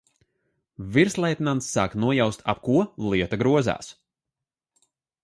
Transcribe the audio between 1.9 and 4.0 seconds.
nojaust ap ko lieta grozās.